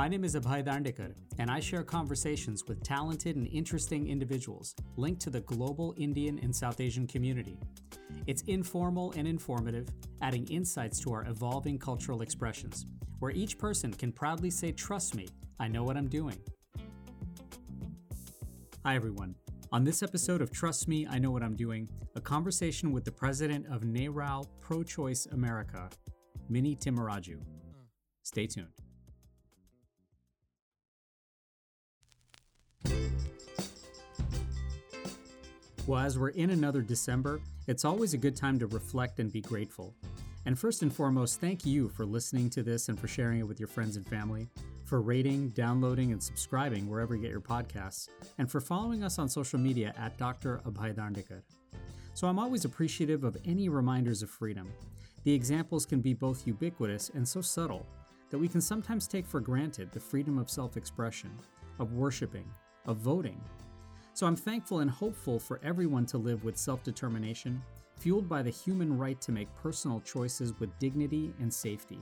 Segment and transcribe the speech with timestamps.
[0.00, 5.20] My name is Abhay Dandekar, and I share conversations with talented and interesting individuals linked
[5.20, 7.58] to the global Indian and South Asian community.
[8.26, 9.88] It's informal and informative,
[10.22, 12.86] adding insights to our evolving cultural expressions,
[13.18, 15.28] where each person can proudly say, Trust me,
[15.58, 16.38] I know what I'm doing.
[18.86, 19.34] Hi, everyone.
[19.70, 21.86] On this episode of Trust Me, I Know What I'm Doing,
[22.16, 25.90] a conversation with the president of NARAL Pro Choice America,
[26.48, 27.34] Mini Timmaraju.
[27.34, 27.82] Hmm.
[28.22, 28.72] Stay tuned.
[35.90, 39.40] Well, as we're in another December, it's always a good time to reflect and be
[39.40, 39.92] grateful.
[40.46, 43.58] And first and foremost, thank you for listening to this and for sharing it with
[43.58, 44.48] your friends and family,
[44.84, 48.08] for rating, downloading, and subscribing wherever you get your podcasts,
[48.38, 50.60] and for following us on social media at Dr.
[50.64, 51.42] Abhay Dandekar.
[52.14, 54.68] So I'm always appreciative of any reminders of freedom.
[55.24, 57.84] The examples can be both ubiquitous and so subtle
[58.30, 61.36] that we can sometimes take for granted the freedom of self expression,
[61.80, 62.48] of worshiping,
[62.86, 63.40] of voting,
[64.12, 67.62] so I'm thankful and hopeful for everyone to live with self determination,
[67.96, 72.00] fueled by the human right to make personal choices with dignity and safety.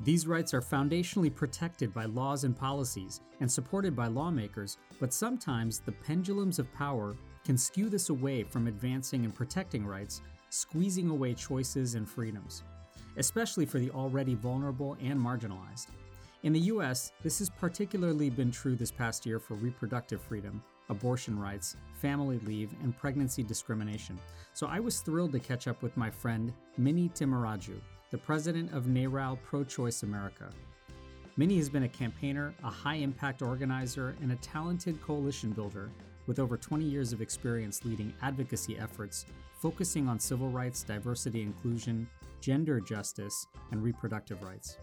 [0.00, 5.78] These rights are foundationally protected by laws and policies and supported by lawmakers, but sometimes
[5.78, 7.14] the pendulums of power
[7.44, 12.64] can skew this away from advancing and protecting rights, squeezing away choices and freedoms,
[13.16, 15.86] especially for the already vulnerable and marginalized.
[16.42, 20.62] In the US, this has particularly been true this past year for reproductive freedom,
[20.92, 24.16] abortion rights, family leave, and pregnancy discrimination.
[24.52, 27.80] So I was thrilled to catch up with my friend Mini Timmaraju,
[28.12, 30.50] the president of NARAL Pro Choice America.
[31.36, 35.90] Mini has been a campaigner, a high impact organizer, and a talented coalition builder
[36.26, 39.26] with over 20 years of experience leading advocacy efforts
[39.62, 42.08] focusing on civil rights, diversity, inclusion,
[42.40, 44.76] gender justice, and reproductive rights.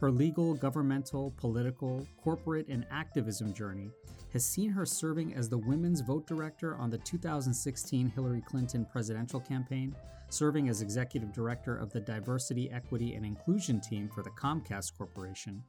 [0.00, 3.90] Her legal, governmental, political, corporate, and activism journey
[4.32, 9.40] has seen her serving as the women's vote director on the 2016 Hillary Clinton presidential
[9.40, 9.96] campaign,
[10.28, 15.62] serving as executive director of the Diversity, Equity, and Inclusion team for the Comcast Corporation,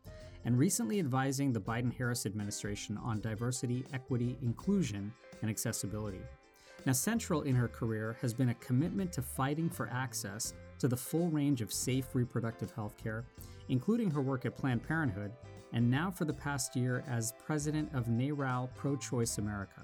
[0.43, 6.21] and recently advising the Biden Harris administration on diversity, equity, inclusion, and accessibility.
[6.87, 10.95] Now, central in her career has been a commitment to fighting for access to the
[10.95, 13.25] full range of safe reproductive health care
[13.67, 15.33] including her work at Planned Parenthood,
[15.73, 19.81] and now for the past year as president of NARAL Pro Choice America.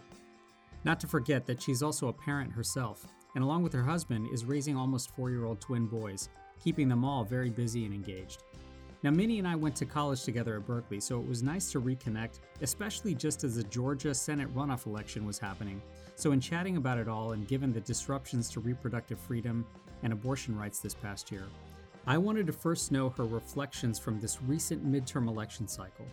[0.85, 4.45] Not to forget that she's also a parent herself, and along with her husband, is
[4.45, 6.29] raising almost four year old twin boys,
[6.63, 8.43] keeping them all very busy and engaged.
[9.03, 11.81] Now, Mini and I went to college together at Berkeley, so it was nice to
[11.81, 15.81] reconnect, especially just as the Georgia Senate runoff election was happening.
[16.15, 19.65] So, in chatting about it all and given the disruptions to reproductive freedom
[20.03, 21.43] and abortion rights this past year,
[22.07, 26.05] I wanted to first know her reflections from this recent midterm election cycle.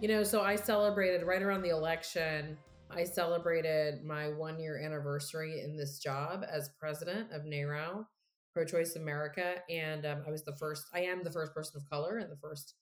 [0.00, 2.56] You know, so I celebrated right around the election.
[2.90, 8.06] I celebrated my one year anniversary in this job as president of NARAL,
[8.52, 9.56] Pro Choice America.
[9.70, 12.36] And um, I was the first, I am the first person of color and the
[12.36, 12.74] first,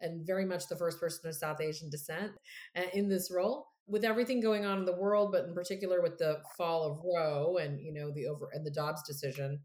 [0.00, 2.32] and very much the first person of South Asian descent
[2.76, 3.66] uh, in this role.
[3.86, 7.56] With everything going on in the world, but in particular with the fall of Roe
[7.56, 9.60] and, you know, the over and the Dobbs decision,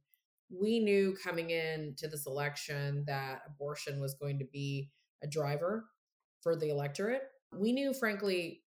[0.49, 4.89] we knew coming in to this election that abortion was going to be
[5.21, 5.85] a driver
[6.41, 7.23] for the electorate.
[7.53, 8.61] We knew, frankly,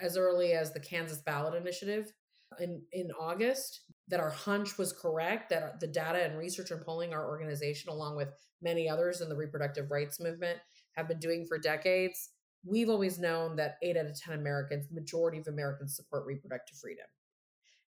[0.00, 2.12] as early as the Kansas ballot initiative
[2.60, 6.80] in, in August, that our hunch was correct, that uh, the data and research and
[6.80, 8.28] polling our organization, along with
[8.62, 10.58] many others in the reproductive rights movement,
[10.92, 12.30] have been doing for decades.
[12.64, 17.06] We've always known that eight out of 10 Americans, majority of Americans support reproductive freedom.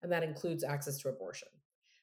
[0.02, 1.48] And that includes access to abortion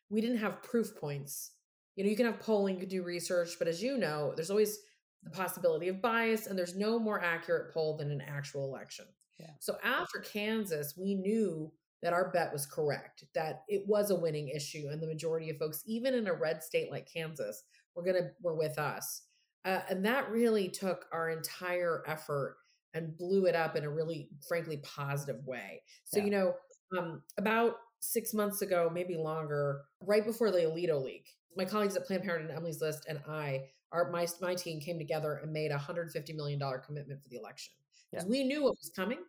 [0.09, 1.51] we didn't have proof points.
[1.95, 4.49] You know, you can have polling, you can do research, but as you know, there's
[4.49, 4.77] always
[5.23, 9.05] the possibility of bias, and there's no more accurate poll than an actual election.
[9.39, 9.51] Yeah.
[9.59, 14.49] So after Kansas, we knew that our bet was correct, that it was a winning
[14.49, 17.63] issue, and the majority of folks, even in a red state like Kansas,
[17.95, 19.23] were gonna were with us,
[19.65, 22.57] uh, and that really took our entire effort
[22.93, 25.81] and blew it up in a really, frankly, positive way.
[26.05, 26.25] So yeah.
[26.25, 26.53] you know,
[26.97, 31.27] um, about six months ago, maybe longer, right before the Alito leak.
[31.57, 33.61] My colleagues at Planned Parenthood and Emily's List and I,
[33.91, 37.29] our my my team came together and made a hundred fifty million dollar commitment for
[37.29, 37.73] the election
[38.11, 38.31] because yeah.
[38.31, 39.19] we knew what was coming,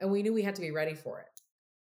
[0.00, 1.40] and we knew we had to be ready for it.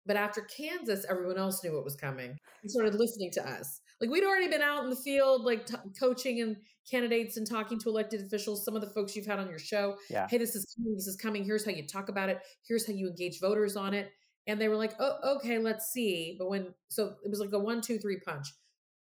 [0.04, 3.80] But after Kansas, everyone else knew what was coming and started listening to us.
[4.00, 6.56] Like we'd already been out in the field, like t- coaching and
[6.90, 8.64] candidates and talking to elected officials.
[8.64, 9.96] Some of the folks you've had on your show.
[10.10, 10.26] Yeah.
[10.28, 10.94] Hey, this is coming.
[10.94, 11.44] This is coming.
[11.44, 12.40] Here's how you talk about it.
[12.66, 14.10] Here's how you engage voters on it
[14.46, 17.58] and they were like, "Oh, okay, let's see." But when so it was like a
[17.58, 18.46] one, two, three punch.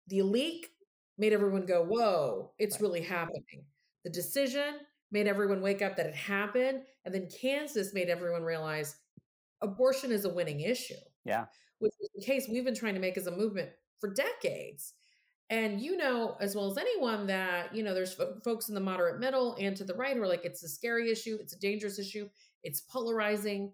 [0.07, 0.67] The leak
[1.17, 3.65] made everyone go, "Whoa, it's really happening."
[4.03, 4.79] The decision
[5.11, 6.83] made everyone wake up that it happened.
[7.05, 8.95] And then Kansas made everyone realize
[9.61, 10.95] abortion is a winning issue.
[11.25, 11.45] Yeah.
[11.79, 13.69] Which is the case we've been trying to make as a movement
[13.99, 14.93] for decades.
[15.49, 19.19] And you know, as well as anyone, that, you know, there's folks in the moderate
[19.19, 21.99] middle and to the right who are like, it's a scary issue, it's a dangerous
[21.99, 22.27] issue,
[22.63, 23.71] it's polarizing.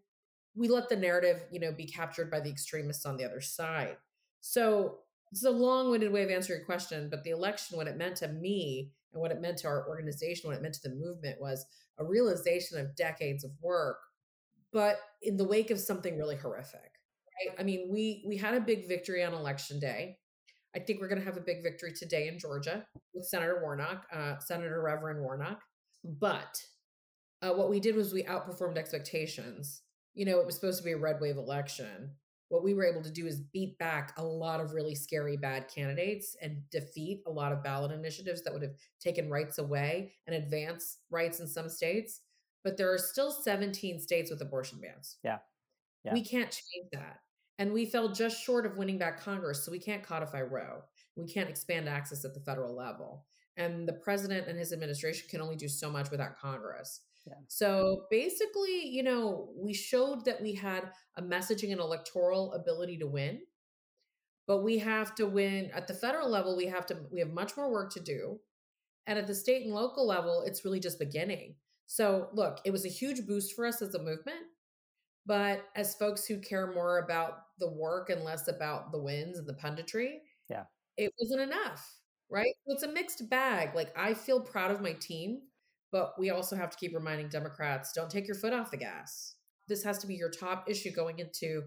[0.55, 3.97] We let the narrative, you know, be captured by the extremists on the other side.
[4.41, 4.99] So
[5.31, 8.17] it's a long winded way of answering your question, but the election, what it meant
[8.17, 11.41] to me and what it meant to our organization, what it meant to the movement
[11.41, 11.65] was
[11.97, 13.97] a realization of decades of work,
[14.73, 16.81] but in the wake of something really horrific.
[16.81, 17.55] Right?
[17.59, 20.17] I mean, we we had a big victory on election day.
[20.75, 24.05] I think we're going to have a big victory today in Georgia with Senator Warnock,
[24.11, 25.61] uh, Senator Reverend Warnock.
[26.03, 26.59] But
[27.43, 29.83] uh, what we did was we outperformed expectations.
[30.15, 32.11] You know, it was supposed to be a red wave election.
[32.49, 35.67] What we were able to do is beat back a lot of really scary bad
[35.67, 40.35] candidates and defeat a lot of ballot initiatives that would have taken rights away and
[40.35, 42.21] advance rights in some states.
[42.63, 45.17] But there are still 17 states with abortion bans.
[45.23, 45.39] Yeah.
[46.03, 46.13] yeah.
[46.13, 47.19] We can't change that.
[47.59, 49.63] And we fell just short of winning back Congress.
[49.63, 50.81] So we can't codify Roe.
[51.15, 53.25] We can't expand access at the federal level.
[53.57, 57.01] And the president and his administration can only do so much without Congress.
[57.27, 57.35] Yeah.
[57.47, 63.07] So basically, you know, we showed that we had a messaging and electoral ability to
[63.07, 63.41] win.
[64.45, 67.55] But we have to win at the federal level, we have to we have much
[67.55, 68.39] more work to do.
[69.05, 71.55] And at the state and local level, it's really just beginning.
[71.85, 74.45] So, look, it was a huge boost for us as a movement.
[75.25, 79.47] But as folks who care more about the work and less about the wins and
[79.47, 80.17] the punditry,
[80.49, 80.65] yeah,
[80.97, 81.99] it wasn't enough,
[82.29, 82.53] right?
[82.67, 83.73] So it's a mixed bag.
[83.73, 85.41] Like I feel proud of my team,
[85.91, 89.35] but we also have to keep reminding Democrats don't take your foot off the gas.
[89.69, 91.63] This has to be your top issue going into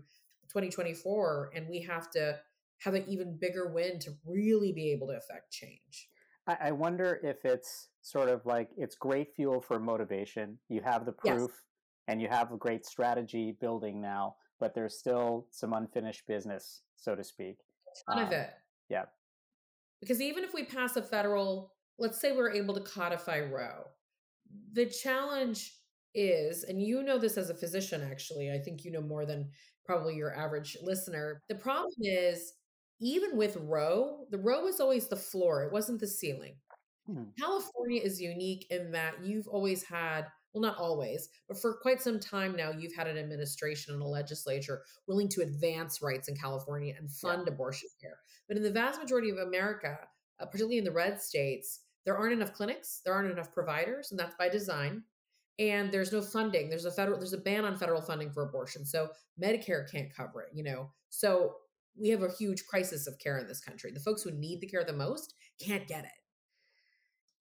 [0.51, 2.39] 2024, and we have to
[2.81, 6.11] have an even bigger win to really be able to affect change.
[6.47, 10.59] I wonder if it's sort of like it's great fuel for motivation.
[10.69, 11.63] You have the proof yes.
[12.07, 17.17] and you have a great strategy building now, but there's still some unfinished business, so
[17.17, 17.57] to speak.
[18.09, 18.51] A ton um, of it.
[18.89, 19.07] Yeah.
[20.01, 23.85] Because even if we pass a federal, let's say we're able to codify Roe,
[24.73, 25.73] the challenge
[26.15, 29.51] is, and you know this as a physician, actually, I think you know more than
[29.85, 31.43] probably your average listener.
[31.49, 32.53] The problem is
[33.01, 36.57] even with Roe, the Roe was always the floor, it wasn't the ceiling.
[37.07, 37.25] Hmm.
[37.39, 42.19] California is unique in that you've always had, well, not always, but for quite some
[42.19, 46.95] time now, you've had an administration and a legislature willing to advance rights in California
[46.99, 47.53] and fund yeah.
[47.53, 48.19] abortion care.
[48.49, 49.99] But in the vast majority of America,
[50.41, 54.19] uh, particularly in the red states, there aren't enough clinics, there aren't enough providers, and
[54.19, 55.03] that's by design.
[55.59, 56.69] And there's no funding.
[56.69, 58.85] There's a federal, there's a ban on federal funding for abortion.
[58.85, 59.09] So
[59.43, 60.91] Medicare can't cover it, you know.
[61.09, 61.55] So
[61.99, 63.91] we have a huge crisis of care in this country.
[63.91, 66.11] The folks who need the care the most can't get it.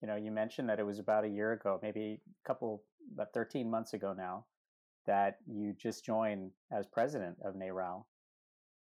[0.01, 3.33] You know, you mentioned that it was about a year ago, maybe a couple, about
[3.33, 4.45] 13 months ago now,
[5.07, 8.05] that you just joined as president of NARAL.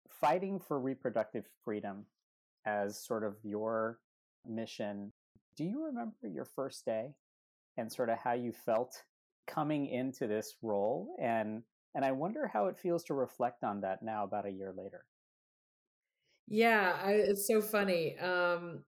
[0.09, 2.07] Fighting for reproductive freedom
[2.67, 3.99] as sort of your
[4.47, 5.13] mission.
[5.57, 7.15] Do you remember your first day
[7.77, 9.03] and sort of how you felt
[9.47, 11.15] coming into this role?
[11.21, 11.63] And
[11.95, 15.05] and I wonder how it feels to reflect on that now, about a year later.
[16.47, 18.19] Yeah, I, it's so funny.
[18.19, 18.85] Um,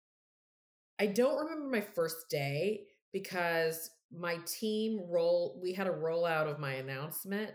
[0.99, 6.59] I don't remember my first day because my team roll we had a rollout of
[6.59, 7.51] my announcement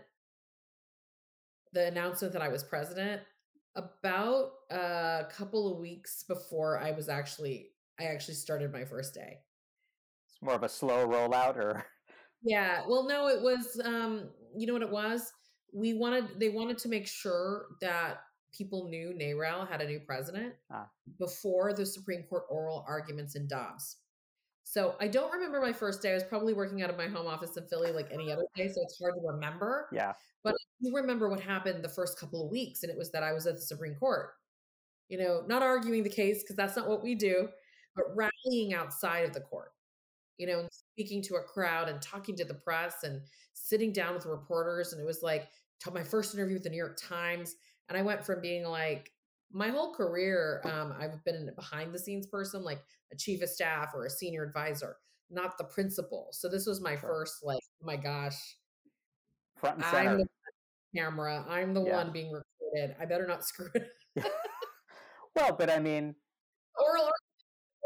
[1.72, 3.22] the announcement that I was president
[3.76, 9.38] about a couple of weeks before I was actually I actually started my first day.
[10.28, 11.84] It's more of a slow rollout or
[12.42, 15.32] Yeah, well no it was um you know what it was?
[15.72, 18.20] We wanted they wanted to make sure that
[18.58, 20.88] people knew NARAL had a new president ah.
[21.18, 23.96] before the Supreme Court oral arguments in Dobbs.
[24.64, 26.10] So I don't remember my first day.
[26.10, 28.68] I was probably working out of my home office in Philly like any other day,
[28.68, 29.88] so it's hard to remember.
[29.92, 30.12] Yeah.
[30.44, 33.22] But I do remember what happened the first couple of weeks, and it was that
[33.22, 34.30] I was at the Supreme Court.
[35.08, 37.48] You know, not arguing the case because that's not what we do,
[37.96, 39.72] but rallying outside of the court.
[40.36, 43.22] You know, speaking to a crowd and talking to the press and
[43.54, 44.92] sitting down with reporters.
[44.92, 45.48] And it was like
[45.92, 47.54] my first interview with the New York Times
[47.88, 49.12] and I went from being like
[49.52, 52.80] my whole career, um, I've been a behind the scenes person, like
[53.12, 54.96] a chief of staff or a senior advisor,
[55.30, 56.28] not the principal.
[56.32, 57.08] So this was my sure.
[57.08, 58.36] first, like, oh my gosh,
[59.56, 60.10] front and center.
[60.10, 60.26] I'm the
[60.96, 61.44] camera.
[61.48, 61.96] I'm the yeah.
[61.96, 62.96] one being recorded.
[63.00, 63.90] I better not screw it.
[65.34, 66.14] well, but I mean,
[66.78, 67.10] oral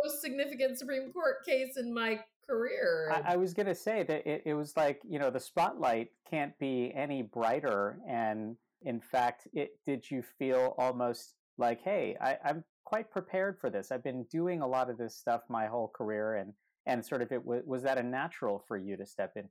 [0.03, 2.19] most significant Supreme Court case in my
[2.49, 3.13] career.
[3.13, 6.09] I, I was going to say that it, it was like you know the spotlight
[6.29, 12.37] can't be any brighter and in fact, it, did you feel almost like, hey, I,
[12.45, 13.91] I'm quite prepared for this.
[13.91, 16.53] I've been doing a lot of this stuff my whole career, and
[16.87, 19.49] and sort of it was, was that a natural for you to step into?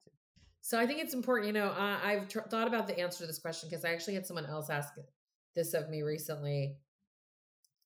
[0.62, 1.48] So I think it's important.
[1.48, 4.16] You know, uh, I've tr- thought about the answer to this question because I actually
[4.16, 4.94] had someone else ask
[5.56, 6.76] this of me recently.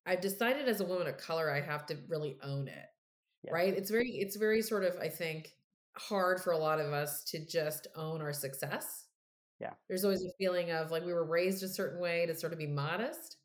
[0.06, 2.86] I've decided as a woman of color, I have to really own it.
[3.44, 3.54] Yeah.
[3.54, 3.74] Right?
[3.74, 5.52] It's very, it's very sort of, I think,
[5.98, 9.05] hard for a lot of us to just own our success.
[9.60, 9.72] Yeah.
[9.88, 12.60] There's always a feeling of like we were raised a certain way to sort of
[12.60, 13.38] be modest,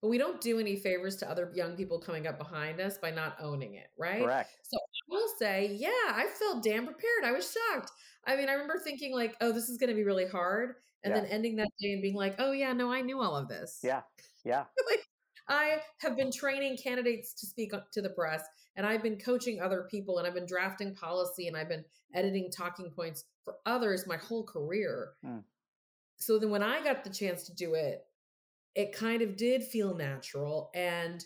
[0.00, 3.10] but we don't do any favors to other young people coming up behind us by
[3.10, 4.24] not owning it, right?
[4.24, 4.50] Correct.
[4.62, 7.24] So I will say, yeah, I felt damn prepared.
[7.24, 7.90] I was shocked.
[8.26, 11.14] I mean, I remember thinking like, oh, this is going to be really hard, and
[11.14, 11.20] yeah.
[11.20, 13.80] then ending that day and being like, oh yeah, no, I knew all of this.
[13.82, 14.02] Yeah.
[14.44, 14.64] Yeah.
[14.90, 15.00] like,
[15.48, 18.42] I have been training candidates to speak to the press,
[18.76, 21.84] and I've been coaching other people, and I've been drafting policy, and I've been
[22.14, 25.10] editing talking points for others my whole career.
[25.24, 25.42] Mm.
[26.18, 28.04] So then when I got the chance to do it,
[28.74, 30.70] it kind of did feel natural.
[30.74, 31.24] And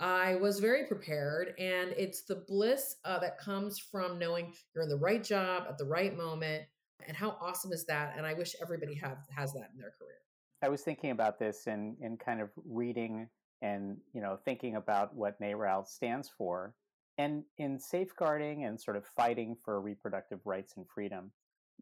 [0.00, 1.54] I was very prepared.
[1.58, 5.78] And it's the bliss uh, that comes from knowing you're in the right job at
[5.78, 6.64] the right moment.
[7.06, 8.14] And how awesome is that?
[8.16, 10.18] And I wish everybody have, has that in their career.
[10.62, 13.28] I was thinking about this and in, in kind of reading
[13.62, 16.74] and you know thinking about what NARAL stands for,
[17.16, 21.30] and in safeguarding and sort of fighting for reproductive rights and freedom.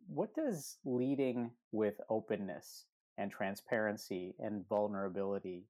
[0.08, 2.86] What does leading with openness
[3.18, 5.64] and transparency and vulnerability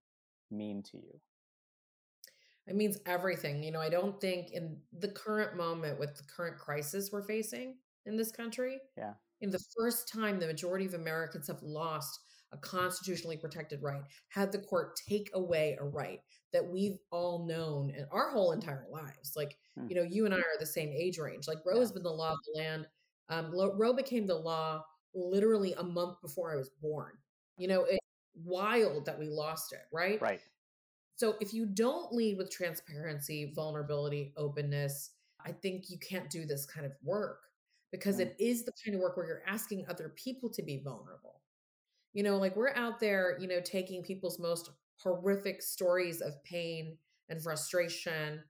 [0.51, 1.21] mean to you?
[2.67, 3.63] It means everything.
[3.63, 7.77] You know, I don't think in the current moment with the current crisis we're facing
[8.05, 9.15] in this country, yeah.
[9.41, 12.21] In the first time the majority of Americans have lost
[12.53, 16.21] a constitutionally protected right, had the court take away a right
[16.53, 19.33] that we've all known in our whole entire lives.
[19.37, 19.87] Like, hmm.
[19.89, 21.49] you know, you and I are the same age range.
[21.49, 21.81] Like, Roe yeah.
[21.81, 22.87] has been the law of the land.
[23.29, 27.13] Um, Roe became the law literally a month before I was born.
[27.59, 27.99] You know, it's
[28.45, 30.21] wild that we lost it, right?
[30.21, 30.41] Right.
[31.17, 35.13] So if you don't lead with transparency, vulnerability, openness,
[35.45, 37.41] I think you can't do this kind of work
[37.91, 38.21] because mm.
[38.21, 41.41] it is the kind of work where you're asking other people to be vulnerable.
[42.13, 44.71] You know, like we're out there, you know, taking people's most
[45.03, 46.97] horrific stories of pain
[47.29, 48.43] and frustration,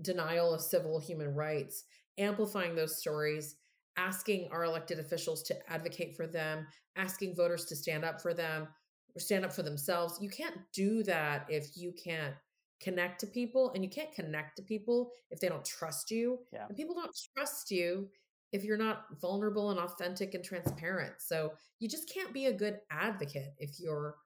[0.00, 1.84] denial of civil human rights,
[2.18, 3.56] amplifying those stories
[3.96, 8.68] asking our elected officials to advocate for them, asking voters to stand up for them,
[9.14, 10.18] or stand up for themselves.
[10.20, 12.34] You can't do that if you can't
[12.80, 16.38] connect to people, and you can't connect to people if they don't trust you.
[16.52, 16.66] Yeah.
[16.68, 18.08] And people don't trust you
[18.52, 21.14] if you're not vulnerable and authentic and transparent.
[21.18, 24.16] So you just can't be a good advocate if you're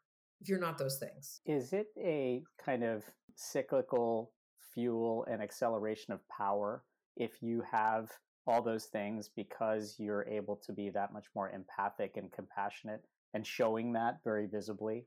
[0.40, 1.40] if you're not those things.
[1.46, 3.04] Is it a kind of
[3.36, 4.32] cyclical
[4.74, 6.84] fuel and acceleration of power
[7.16, 8.10] if you have
[8.46, 13.46] all those things because you're able to be that much more empathic and compassionate and
[13.46, 15.04] showing that very visibly.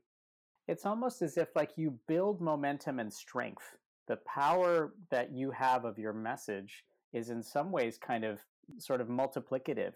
[0.68, 3.76] It's almost as if like you build momentum and strength.
[4.08, 8.40] The power that you have of your message is in some ways kind of
[8.78, 9.94] sort of multiplicative.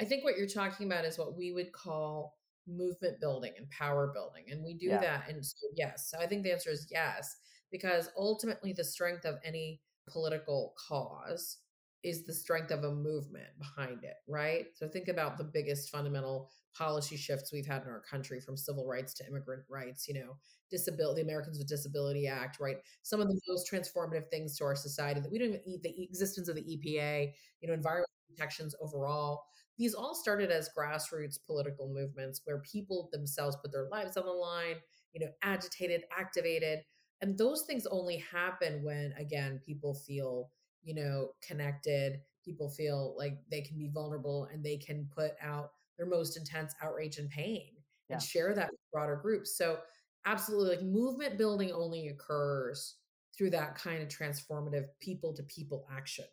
[0.00, 2.34] I think what you're talking about is what we would call
[2.66, 4.44] movement building and power building.
[4.50, 5.00] And we do yeah.
[5.00, 5.28] that.
[5.28, 7.36] And so, yes, so I think the answer is yes,
[7.70, 11.58] because ultimately the strength of any political cause
[12.04, 14.66] is the strength of a movement behind it, right?
[14.74, 18.86] So think about the biggest fundamental policy shifts we've had in our country from civil
[18.86, 20.36] rights to immigrant rights, you know,
[20.70, 22.76] disability, the Americans with Disability Act, right?
[23.02, 26.02] Some of the most transformative things to our society that we don't even eat the
[26.04, 29.44] existence of the EPA, you know, environmental protections overall.
[29.78, 34.32] These all started as grassroots political movements where people themselves put their lives on the
[34.32, 34.76] line,
[35.12, 36.80] you know, agitated, activated.
[37.20, 40.50] And those things only happen when, again, people feel
[40.84, 42.20] you know, connected.
[42.44, 46.74] People feel like they can be vulnerable and they can put out their most intense
[46.82, 47.68] outrage and pain
[48.08, 48.16] yeah.
[48.16, 49.56] and share that with broader groups.
[49.56, 49.78] So,
[50.26, 52.96] absolutely, like movement building only occurs
[53.36, 56.26] through that kind of transformative people to people action.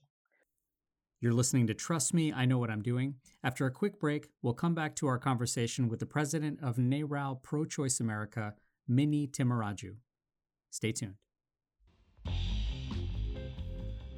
[1.20, 3.16] You're listening to Trust Me, I Know What I'm Doing.
[3.44, 7.44] After a quick break, we'll come back to our conversation with the president of NARAL
[7.44, 8.56] Pro Choice America,
[8.88, 9.98] Mini Timmaraju.
[10.72, 11.21] Stay tuned.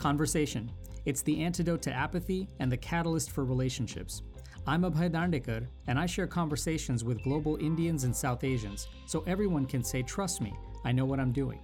[0.03, 0.69] Conversation.
[1.05, 4.21] It's the antidote to apathy and the catalyst for relationships.
[4.67, 9.65] I'm Abhay Dandekar, and I share conversations with global Indians and South Asians so everyone
[9.65, 11.61] can say, Trust me, I know what I'm doing.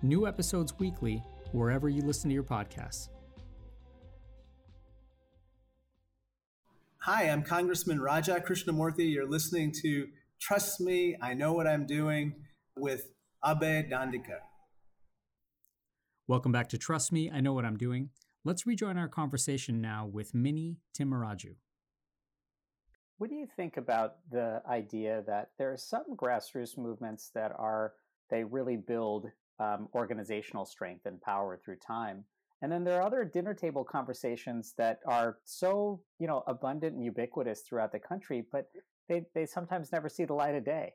[0.00, 1.22] New episodes weekly,
[1.52, 3.10] wherever you listen to your podcasts.
[7.02, 9.12] Hi, I'm Congressman Raja Krishnamoorthi.
[9.12, 10.06] You're listening to
[10.40, 12.32] Trust Me, I Know What I'm Doing
[12.78, 13.10] with
[13.44, 14.40] Abhay Dandekar.
[16.26, 18.08] Welcome back to Trust Me, I Know What I'm Doing.
[18.44, 21.56] Let's rejoin our conversation now with Mini Timmaraju.
[23.18, 27.92] What do you think about the idea that there are some grassroots movements that are,
[28.30, 29.26] they really build
[29.60, 32.24] um, organizational strength and power through time?
[32.62, 37.04] And then there are other dinner table conversations that are so, you know, abundant and
[37.04, 38.70] ubiquitous throughout the country, but
[39.10, 40.94] they, they sometimes never see the light of day.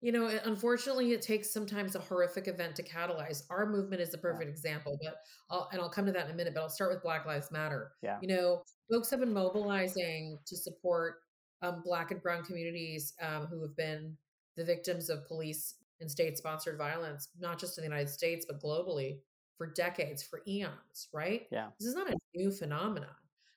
[0.00, 3.42] You know, unfortunately, it takes sometimes a horrific event to catalyze.
[3.50, 4.50] Our movement is a perfect yeah.
[4.50, 5.16] example, but
[5.50, 6.54] I'll, and I'll come to that in a minute.
[6.54, 7.92] But I'll start with Black Lives Matter.
[8.00, 8.18] Yeah.
[8.22, 11.16] You know, folks have been mobilizing to support
[11.62, 14.16] um, Black and Brown communities um, who have been
[14.56, 19.18] the victims of police and state-sponsored violence, not just in the United States but globally
[19.56, 21.48] for decades, for eons, right?
[21.50, 21.70] Yeah.
[21.80, 23.10] This is not a new phenomenon.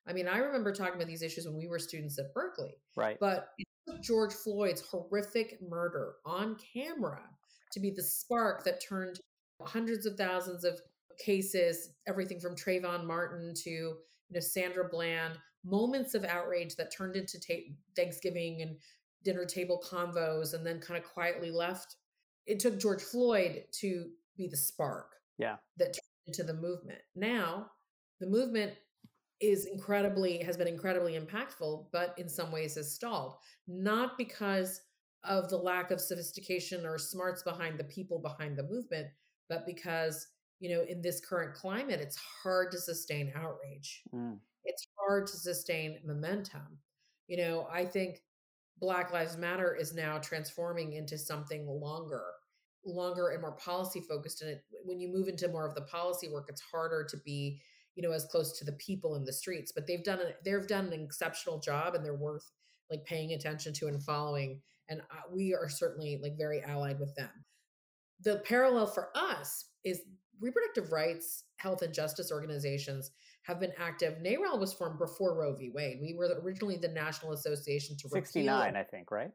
[0.07, 2.73] I mean, I remember talking about these issues when we were students at Berkeley.
[2.95, 3.19] Right.
[3.19, 3.49] But
[4.01, 7.21] George Floyd's horrific murder on camera
[7.71, 9.19] to be the spark that turned
[9.61, 10.79] hundreds of thousands of
[11.19, 13.97] cases, everything from Trayvon Martin to you
[14.31, 18.77] know Sandra Bland, moments of outrage that turned into ta- Thanksgiving and
[19.23, 21.95] dinner table convos, and then kind of quietly left.
[22.47, 27.67] It took George Floyd to be the spark yeah that turned into the movement now
[28.19, 28.73] the movement
[29.41, 33.35] is incredibly has been incredibly impactful but in some ways has stalled.
[33.67, 34.81] Not because
[35.23, 39.07] of the lack of sophistication or smarts behind the people behind the movement
[39.49, 40.27] but because
[40.59, 44.03] you know in this current climate it's hard to sustain outrage.
[44.13, 44.37] Mm.
[44.63, 46.77] it's hard to sustain momentum.
[47.27, 48.21] You know i think
[48.79, 52.23] black lives matter is now transforming into something longer
[52.83, 56.29] longer and more policy focused and it when you move into more of the policy
[56.29, 57.61] work it's harder to be
[57.95, 60.67] you know as close to the people in the streets but they've done it they've
[60.67, 62.49] done an exceptional job and they're worth
[62.89, 67.13] like paying attention to and following and uh, we are certainly like very allied with
[67.15, 67.29] them
[68.23, 70.01] the parallel for us is
[70.39, 73.11] reproductive rights health and justice organizations
[73.43, 77.33] have been active NARAL was formed before roe v wade we were originally the national
[77.33, 79.31] association to 69 i think right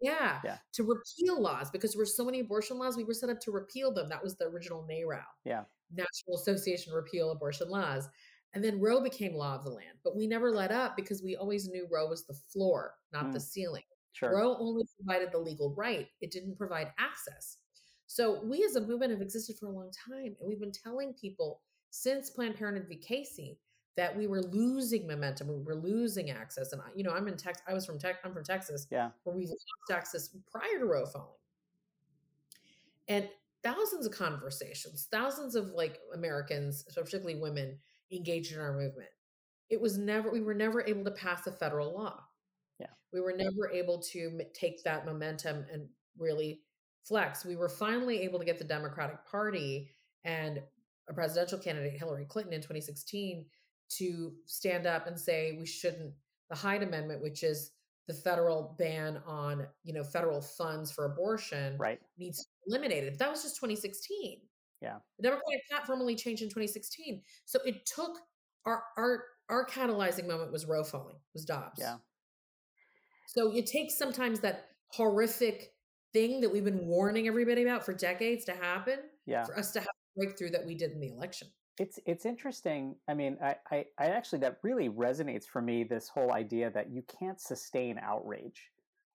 [0.00, 2.96] yeah, yeah, to repeal laws because there were so many abortion laws.
[2.96, 4.08] We were set up to repeal them.
[4.08, 5.24] That was the original NARAL.
[5.44, 5.64] Yeah.
[5.92, 8.08] National Association Repeal Abortion Laws.
[8.54, 9.98] And then Roe became law of the land.
[10.02, 13.32] But we never let up because we always knew Roe was the floor, not mm.
[13.32, 13.82] the ceiling.
[14.12, 14.34] Sure.
[14.34, 17.58] Roe only provided the legal right, it didn't provide access.
[18.06, 20.34] So we as a movement have existed for a long time.
[20.40, 21.60] And we've been telling people
[21.90, 22.96] since Planned Parenthood v.
[22.96, 23.58] Casey
[23.96, 26.72] that we were losing momentum, we were losing access.
[26.72, 27.64] And you know, I'm in Texas.
[27.68, 28.16] I was from Tech.
[28.24, 29.60] I'm from Texas, yeah, where we lost
[29.92, 31.28] access prior to Roe falling,
[33.08, 33.28] and
[33.68, 37.78] thousands of conversations, thousands of like Americans, particularly women,
[38.12, 39.08] engaged in our movement.
[39.70, 40.30] It was never.
[40.30, 42.20] We were never able to pass a federal law.
[42.78, 46.62] Yeah, we were never able to take that momentum and really
[47.04, 47.44] flex.
[47.44, 49.90] We were finally able to get the Democratic Party
[50.24, 50.62] and
[51.08, 53.44] a presidential candidate, Hillary Clinton, in 2016
[53.90, 56.12] to stand up and say we shouldn't
[56.50, 57.72] the Hyde Amendment, which is
[58.08, 63.12] the federal ban on you know federal funds for abortion, right, needs to be eliminated.
[63.12, 64.40] But that was just 2016.
[64.80, 68.18] Yeah, the Democratic platform only changed in 2016, so it took
[68.64, 71.78] our our our catalyzing moment was Roe falling, was Dobbs.
[71.78, 71.96] Yeah.
[73.28, 75.72] So it takes sometimes that horrific
[76.12, 79.44] thing that we've been warning everybody about for decades to happen yeah.
[79.44, 81.48] for us to have a breakthrough that we did in the election.
[81.78, 82.96] It's it's interesting.
[83.08, 85.84] I mean, I, I, I actually that really resonates for me.
[85.84, 88.70] This whole idea that you can't sustain outrage,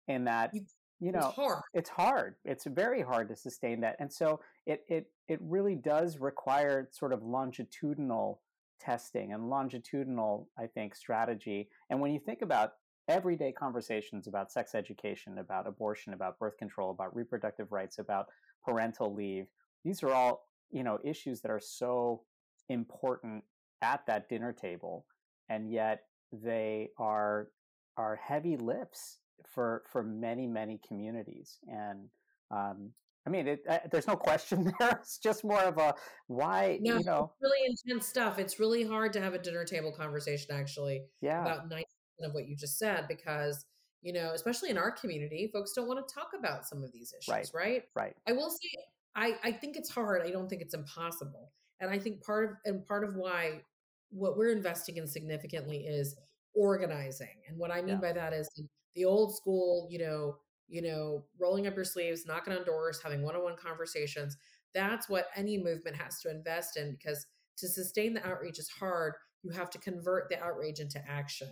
[0.08, 0.62] and that you,
[1.00, 1.62] you know it's hard.
[1.74, 2.34] It's hard.
[2.44, 7.12] It's very hard to sustain that, and so it it it really does require sort
[7.12, 8.40] of longitudinal
[8.80, 11.68] testing and longitudinal, I think, strategy.
[11.90, 12.74] And when you think about
[13.08, 18.26] everyday conversations about sex education, about abortion, about birth control, about reproductive rights, about
[18.64, 19.46] parental leave,
[19.84, 22.22] these are all you know issues that are so
[22.68, 23.44] important
[23.82, 25.06] at that dinner table,
[25.48, 27.48] and yet they are
[27.96, 31.58] are heavy lifts for for many many communities.
[31.68, 32.08] And
[32.50, 32.92] um,
[33.26, 34.98] I mean, it, uh, there's no question there.
[35.00, 35.94] It's just more of a
[36.26, 36.78] why.
[36.80, 38.38] No, you know, really intense stuff.
[38.38, 41.02] It's really hard to have a dinner table conversation actually.
[41.20, 41.42] Yeah.
[41.42, 41.86] About ninety
[42.22, 43.64] of what you just said because
[44.02, 47.12] you know, especially in our community, folks don't want to talk about some of these
[47.12, 47.50] issues, right?
[47.52, 47.82] Right.
[47.96, 48.16] right.
[48.28, 48.68] I will say,
[49.14, 50.22] I I think it's hard.
[50.24, 51.52] I don't think it's impossible.
[51.80, 53.62] And I think part of and part of why
[54.10, 56.16] what we're investing in significantly is
[56.54, 57.42] organizing.
[57.48, 58.00] And what I mean yeah.
[58.00, 58.48] by that is
[58.94, 60.36] the old school, you know,
[60.68, 64.36] you know, rolling up your sleeves, knocking on doors, having one-on-one conversations.
[64.74, 67.26] That's what any movement has to invest in because
[67.58, 69.14] to sustain the outreach is hard.
[69.42, 71.48] You have to convert the outrage into action.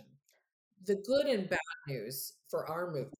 [0.85, 3.13] The good and bad news for our movement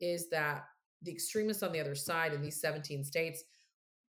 [0.00, 0.64] is that
[1.02, 3.44] the extremists on the other side in these 17 states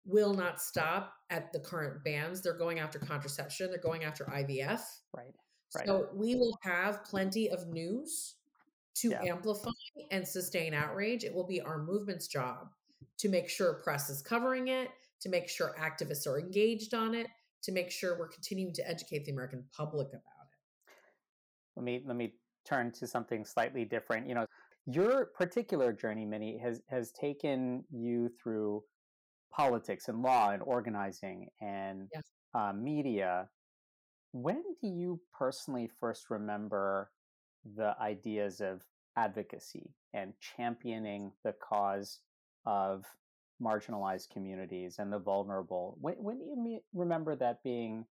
[0.06, 2.42] will not stop at the current bans.
[2.42, 4.82] They're going after contraception, they're going after IVF.
[5.16, 5.34] Right.
[5.76, 5.88] Right.
[5.88, 8.36] So we will have plenty of news
[8.96, 9.24] to yeah.
[9.24, 9.72] amplify
[10.12, 11.24] and sustain outrage.
[11.24, 12.70] It will be our movement's job
[13.18, 14.90] to make sure press is covering it,
[15.22, 17.28] to make sure activists are engaged on it,
[17.64, 20.94] to make sure we're continuing to educate the American public about it.
[21.76, 22.34] Let me let me
[22.66, 24.28] turn to something slightly different.
[24.28, 24.46] You know,
[24.86, 28.84] your particular journey, Mini, has has taken you through
[29.56, 32.24] politics and law and organizing and yes.
[32.54, 33.50] uh, media.
[34.32, 37.12] When do you personally first remember
[37.76, 38.82] the ideas of
[39.16, 42.20] advocacy and championing the cause
[42.66, 43.06] of
[43.62, 45.98] marginalized communities and the vulnerable?
[46.02, 48.06] When, when do you me- remember that being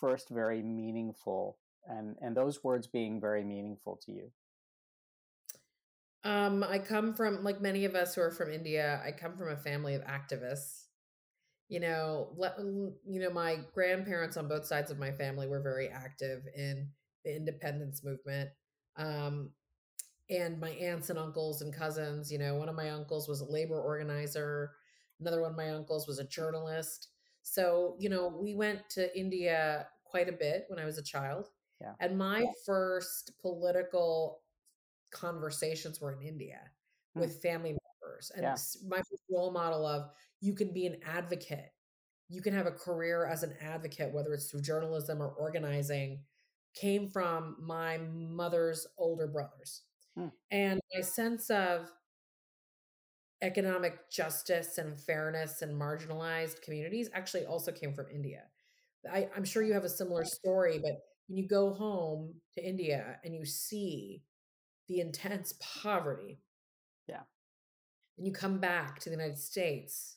[0.00, 4.30] first very meaningful and, and those words being very meaningful to you?
[6.24, 9.00] Um, I come from like many of us who are from India.
[9.04, 10.84] I come from a family of activists.
[11.68, 15.88] You know, let, you know, my grandparents on both sides of my family were very
[15.88, 16.88] active in
[17.24, 18.50] the independence movement.
[18.96, 19.50] Um,
[20.30, 23.50] and my aunts and uncles and cousins, you know, one of my uncles was a
[23.50, 24.72] labor organizer.
[25.20, 27.08] Another one of my uncles was a journalist.
[27.42, 31.48] So, you know, we went to India quite a bit when I was a child.
[31.80, 31.92] Yeah.
[32.00, 34.40] And my first political
[35.10, 36.60] conversations were in India
[37.14, 37.20] hmm.
[37.20, 38.32] with family members.
[38.34, 38.56] And yeah.
[38.86, 41.72] my role model of you can be an advocate.
[42.28, 46.20] You can have a career as an advocate, whether it's through journalism or organizing,
[46.74, 49.82] came from my mother's older brothers.
[50.16, 50.28] Hmm.
[50.50, 51.90] And my sense of
[53.42, 58.42] economic justice and fairness and marginalized communities actually also came from India.
[59.10, 63.18] I, I'm sure you have a similar story, but when you go home to India
[63.24, 64.22] and you see
[64.88, 66.40] the intense poverty.
[67.08, 67.22] Yeah.
[68.16, 70.16] And you come back to the United States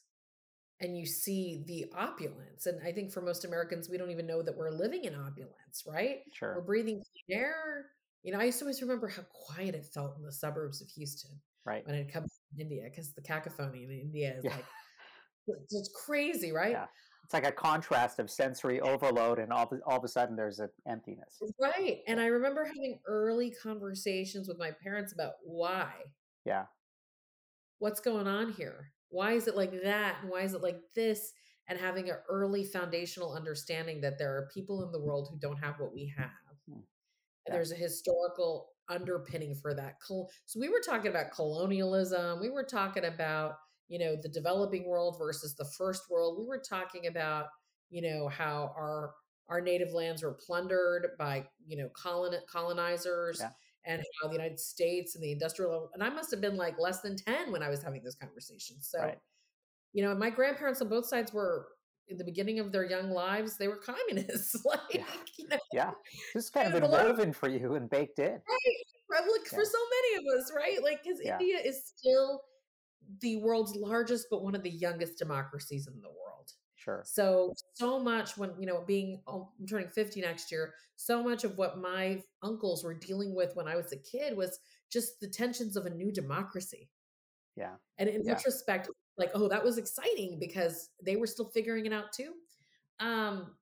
[0.80, 2.66] and you see the opulence.
[2.66, 5.84] And I think for most Americans, we don't even know that we're living in opulence,
[5.88, 6.20] right?
[6.34, 6.56] Sure.
[6.56, 7.88] We're breathing clean air.
[8.24, 10.90] You know, I used to always remember how quiet it felt in the suburbs of
[10.90, 11.32] Houston.
[11.66, 11.86] Right.
[11.86, 14.56] When I'd come from India, because the cacophony in India is yeah.
[14.56, 14.66] like
[15.70, 16.72] it's crazy, right?
[16.72, 16.86] Yeah
[17.32, 20.70] it's like a contrast of sensory overload and all, all of a sudden there's an
[20.86, 21.42] emptiness.
[21.60, 25.94] Right and i remember having early conversations with my parents about why.
[26.46, 26.66] Yeah.
[27.80, 28.92] What's going on here?
[29.10, 30.18] Why is it like that?
[30.22, 31.32] And why is it like this?
[31.70, 35.64] And having an early foundational understanding that there are people in the world who don't
[35.64, 36.32] have what we have.
[36.70, 36.80] Hmm.
[37.48, 37.54] yeah.
[37.54, 39.96] there's a historical underpinning for that.
[40.02, 42.42] So we were talking about colonialism.
[42.42, 43.54] We were talking about
[43.92, 47.48] you know the developing world versus the first world we were talking about
[47.90, 49.14] you know how our
[49.50, 53.50] our native lands were plundered by you know colon, colonizers yeah.
[53.86, 57.02] and how the united states and the industrial and i must have been like less
[57.02, 59.18] than 10 when i was having this conversation so right.
[59.92, 61.68] you know my grandparents on both sides were
[62.08, 65.04] in the beginning of their young lives they were communists like yeah,
[65.38, 65.92] you know, yeah.
[66.34, 68.40] this is kind of been woven for you and baked in
[69.12, 69.58] right like yeah.
[69.58, 71.38] for so many of us right like because yeah.
[71.38, 72.42] india is still
[73.20, 76.52] the world's largest but one of the youngest democracies in the world.
[76.76, 77.04] Sure.
[77.06, 81.58] So so much when you know being I'm turning 50 next year, so much of
[81.58, 84.60] what my uncles were dealing with when I was a kid was
[84.92, 86.90] just the tensions of a new democracy.
[87.56, 87.76] Yeah.
[87.98, 88.34] And in yeah.
[88.34, 92.34] retrospect, like, oh, that was exciting because they were still figuring it out too.
[93.00, 93.56] Um,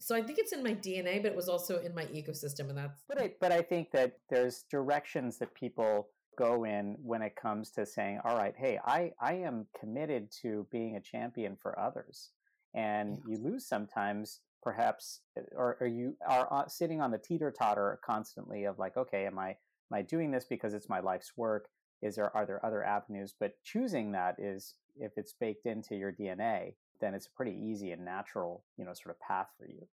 [0.00, 2.76] so I think it's in my DNA, but it was also in my ecosystem, and
[2.76, 3.02] that's.
[3.08, 7.70] But I, but I think that there's directions that people go in when it comes
[7.70, 12.30] to saying, all right, hey, I, I am committed to being a champion for others.
[12.74, 17.98] And you lose sometimes, perhaps, eh, or, or you are sitting on the teeter totter
[18.04, 21.68] constantly of like, okay, am I, am I doing this because it's my life's work?
[22.02, 23.34] Is there, are there other avenues?
[23.38, 27.92] But choosing that is, if it's baked into your DNA, then it's a pretty easy
[27.92, 29.86] and natural, you know, sort of path for you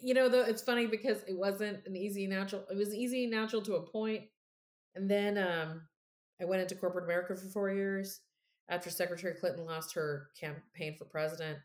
[0.00, 3.60] you know though it's funny because it wasn't an easy natural it was easy natural
[3.62, 4.22] to a point
[4.94, 5.82] and then um,
[6.40, 8.20] I went into corporate America for four years
[8.68, 11.58] after Secretary Clinton lost her campaign for president.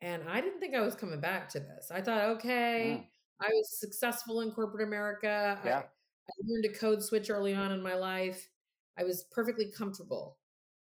[0.00, 1.90] And I didn't think I was coming back to this.
[1.90, 3.06] I thought, okay, mm.
[3.40, 5.58] I was successful in corporate America.
[5.64, 5.78] Yeah.
[5.78, 8.48] I, I learned a code switch early on in my life.
[8.98, 10.38] I was perfectly comfortable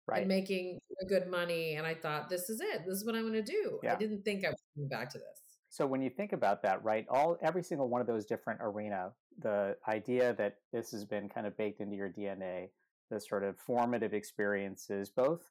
[0.06, 0.20] right.
[0.20, 1.74] and making good money.
[1.74, 2.84] And I thought, this is it.
[2.86, 3.78] This is what I'm going to do.
[3.82, 3.94] Yeah.
[3.94, 5.44] I didn't think I was coming back to this.
[5.70, 9.10] So when you think about that, right, all every single one of those different arena,
[9.40, 12.68] the idea that this has been kind of baked into your DNA,
[13.10, 15.42] the sort of formative experiences, both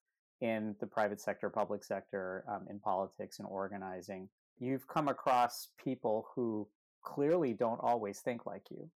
[0.41, 4.27] in the private sector, public sector, um, in politics and organizing,
[4.59, 6.67] you've come across people who
[7.03, 8.89] clearly don't always think like you.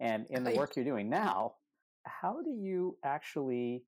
[0.00, 1.54] And in the work you're doing now,
[2.04, 3.84] how do you actually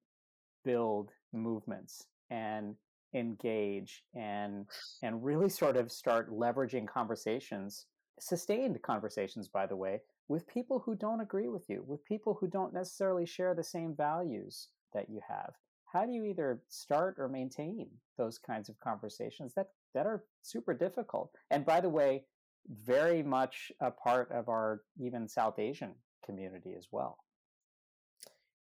[0.65, 2.77] build movements and
[3.15, 4.67] engage and
[5.03, 7.87] and really sort of start leveraging conversations
[8.19, 12.47] sustained conversations by the way with people who don't agree with you with people who
[12.47, 15.53] don't necessarily share the same values that you have.
[15.93, 20.75] How do you either start or maintain those kinds of conversations that that are super
[20.75, 21.31] difficult?
[21.51, 22.25] And by the way
[22.85, 27.19] very much a part of our even south asian community as well.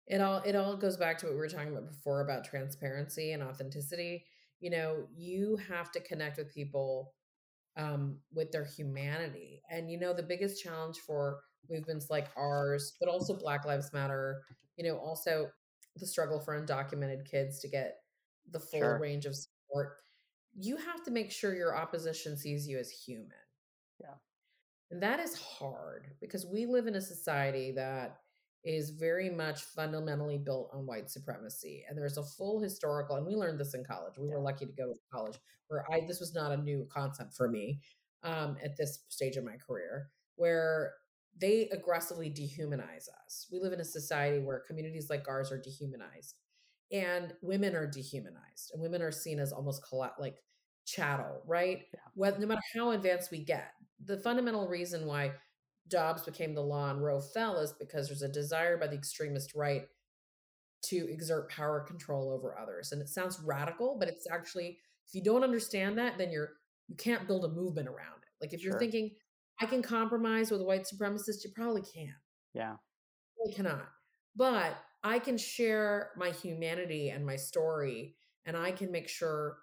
[0.06, 3.32] It all it all goes back to what we were talking about before about transparency
[3.32, 4.24] and authenticity.
[4.60, 7.12] You know you have to connect with people
[7.76, 9.62] um, with their humanity.
[9.70, 14.42] And you know the biggest challenge for movements like ours but also black lives matter
[14.76, 15.48] you know also
[15.96, 17.96] the struggle for undocumented kids to get
[18.50, 18.98] the full sure.
[18.98, 19.96] range of support.
[20.58, 23.30] You have to make sure your opposition sees you as human.
[24.00, 24.14] Yeah.
[24.90, 28.18] And that is hard because we live in a society that
[28.64, 33.34] is very much fundamentally built on white supremacy and there's a full historical and we
[33.34, 36.32] learned this in college we were lucky to go to college where i this was
[36.32, 37.80] not a new concept for me
[38.22, 40.92] um, at this stage of my career where
[41.40, 46.34] they aggressively dehumanize us we live in a society where communities like ours are dehumanized
[46.92, 49.82] and women are dehumanized and women are seen as almost
[50.18, 50.36] like
[50.84, 52.00] chattel right yeah.
[52.14, 53.72] well, no matter how advanced we get
[54.04, 55.32] the fundamental reason why
[55.88, 59.54] Dobbs became the law and Roe fell is because there's a desire by the extremist
[59.54, 59.86] right
[60.82, 62.92] to exert power control over others.
[62.92, 66.50] And it sounds radical, but it's actually if you don't understand that, then you're
[66.88, 68.28] you can't build a movement around it.
[68.40, 68.70] Like if sure.
[68.70, 69.12] you're thinking
[69.60, 72.10] I can compromise with a white supremacist, you probably can't.
[72.54, 72.76] Yeah.
[73.44, 73.88] You cannot.
[74.34, 78.14] But I can share my humanity and my story,
[78.46, 79.58] and I can make sure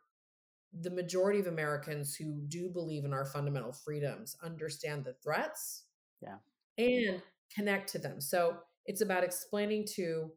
[0.81, 5.85] the majority of Americans who do believe in our fundamental freedoms understand the threats
[6.21, 6.35] yeah.
[6.77, 7.21] And
[7.55, 8.21] connect to them.
[8.21, 10.31] So it's about explaining to,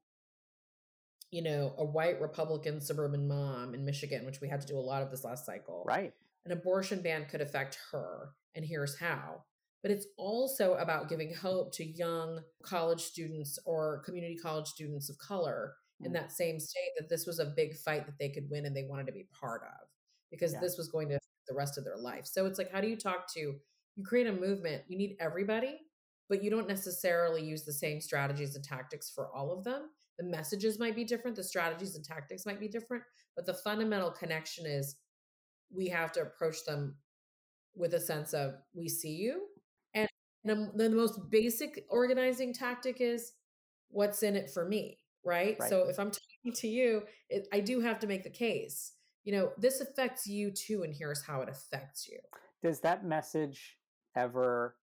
[1.31, 4.81] you know, a white Republican suburban mom in Michigan, which we had to do a
[4.81, 5.85] lot of this last cycle.
[5.87, 6.12] Right.
[6.45, 9.45] An abortion ban could affect her, and here's how.
[9.83, 15.19] But it's also about giving hope to young college students or community college students of
[15.19, 16.07] color mm.
[16.07, 18.77] in that same state that this was a big fight that they could win and
[18.77, 19.88] they wanted to be part of
[20.31, 20.61] because yeah.
[20.61, 22.27] this was going to the rest of their life.
[22.27, 23.55] So it's like, how do you talk to
[23.97, 25.79] you create a movement, you need everybody,
[26.29, 29.91] but you don't necessarily use the same strategies and tactics for all of them.
[30.19, 33.03] The messages might be different, the strategies and tactics might be different,
[33.37, 34.97] but the fundamental connection is
[35.75, 36.97] we have to approach them
[37.74, 39.42] with a sense of we see you.
[39.94, 40.08] And
[40.44, 43.32] the, the most basic organizing tactic is
[43.88, 45.56] what's in it for me, right?
[45.58, 45.68] right.
[45.68, 48.92] So if I'm talking to you, it, I do have to make the case.
[49.24, 52.18] You know, this affects you too, and here's how it affects you.
[52.62, 53.78] Does that message
[54.16, 54.76] ever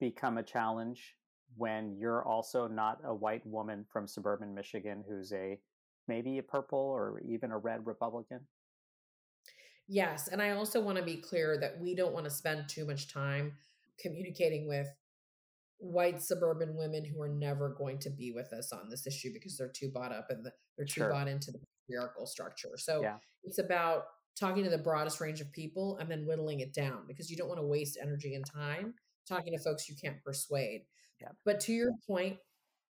[0.00, 1.14] become a challenge
[1.56, 5.58] when you're also not a white woman from suburban Michigan who's a
[6.08, 8.40] maybe a purple or even a red Republican?
[9.88, 10.28] Yes.
[10.28, 13.12] And I also want to be clear that we don't want to spend too much
[13.12, 13.52] time
[14.00, 14.88] communicating with
[15.78, 19.56] white suburban women who are never going to be with us on this issue because
[19.56, 20.44] they're too bought up and
[20.76, 21.10] they're too sure.
[21.10, 22.76] bought into the patriarchal structure.
[22.76, 23.16] So yeah.
[23.44, 24.04] it's about
[24.38, 27.48] talking to the broadest range of people and then whittling it down because you don't
[27.48, 28.94] want to waste energy and time
[29.26, 30.82] talking to folks you can't persuade.
[31.20, 31.28] Yeah.
[31.44, 32.36] But to your point,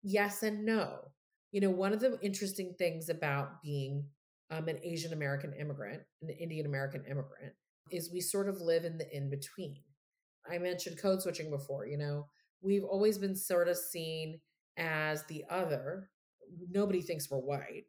[0.03, 1.11] yes and no.
[1.53, 4.05] You know, one of the interesting things about being
[4.51, 7.53] um, an Asian American immigrant, an Indian American immigrant,
[7.91, 9.83] is we sort of live in the in between.
[10.51, 12.27] I mentioned code switching before, you know,
[12.63, 14.41] we've always been sort of seen
[14.77, 16.11] as the other.
[16.71, 17.85] Nobody thinks we're white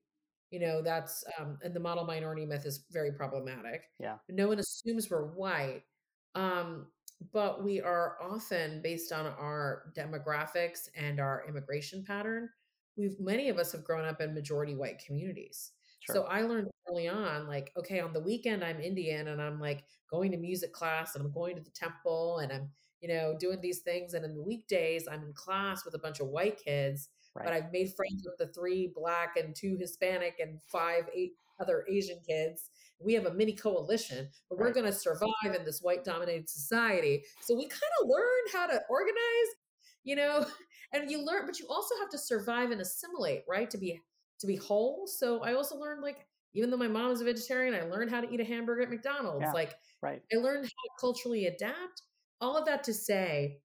[0.52, 0.82] you know?
[0.82, 3.84] That's um and the model minority myth is very problematic.
[4.00, 4.18] Yeah.
[4.30, 5.84] No one assumes we're white
[6.36, 6.88] um
[7.34, 12.50] but we are often based on our demographics and our immigration pattern
[12.98, 16.16] we've many of us have grown up in majority white communities sure.
[16.16, 19.84] so i learned early on like okay on the weekend i'm indian and i'm like
[20.10, 23.60] going to music class and i'm going to the temple and i'm you know doing
[23.62, 27.10] these things and in the weekdays i'm in class with a bunch of white kids
[27.36, 27.46] Right.
[27.46, 31.86] But I've made friends with the three black and two Hispanic and five eight other
[31.90, 32.70] Asian kids.
[33.00, 34.68] We have a mini coalition, but right.
[34.68, 37.24] we're going to survive in this white dominated society.
[37.40, 39.50] So we kind of learned how to organize,
[40.04, 40.46] you know,
[40.94, 43.70] and you learn, but you also have to survive and assimilate, right?
[43.72, 44.00] To be
[44.42, 45.08] to be whole.
[45.08, 48.22] So I also learned like even though my mom is a vegetarian, I learned how
[48.22, 49.44] to eat a hamburger at McDonald's.
[49.44, 50.22] Yeah, like right.
[50.34, 52.02] I learned how to culturally adapt.
[52.42, 53.60] All of that to say,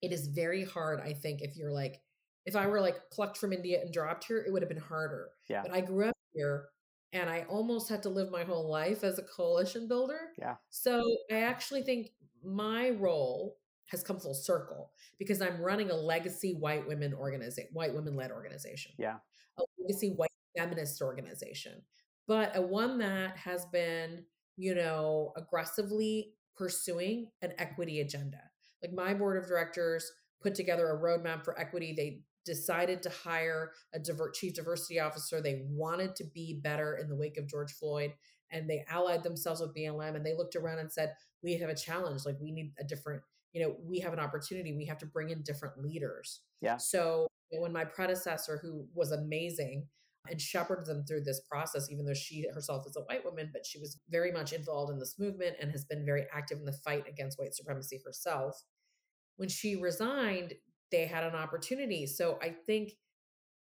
[0.00, 2.00] it is very hard, I think, if you're like
[2.46, 5.30] if I were like plucked from India and dropped here, it would have been harder.
[5.48, 5.62] Yeah.
[5.62, 6.66] But I grew up here
[7.12, 10.32] and I almost had to live my whole life as a coalition builder.
[10.38, 10.56] Yeah.
[10.70, 12.08] So I actually think
[12.44, 13.56] my role
[13.86, 18.30] has come full circle because I'm running a legacy white women organization, white women led
[18.30, 18.92] organization.
[18.98, 19.16] Yeah.
[19.58, 21.82] A legacy white feminist organization,
[22.26, 24.24] but a one that has been,
[24.56, 28.40] you know, aggressively pursuing an equity agenda.
[28.82, 30.10] Like my board of directors
[30.42, 31.94] put together a roadmap for equity.
[31.96, 35.40] They decided to hire a diver- chief diversity officer.
[35.40, 38.12] They wanted to be better in the wake of George Floyd,
[38.52, 40.14] and they allied themselves with BLM.
[40.14, 42.26] And they looked around and said, "We have a challenge.
[42.26, 43.22] Like we need a different.
[43.52, 44.74] You know, we have an opportunity.
[44.74, 46.76] We have to bring in different leaders." Yeah.
[46.76, 49.86] So when my predecessor, who was amazing,
[50.30, 53.66] and shepherded them through this process, even though she herself is a white woman, but
[53.66, 56.72] she was very much involved in this movement and has been very active in the
[56.72, 58.62] fight against white supremacy herself.
[59.36, 60.54] When she resigned,
[60.90, 62.06] they had an opportunity.
[62.06, 62.92] So I think,